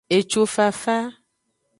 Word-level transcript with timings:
Ecufafa. 0.17 0.97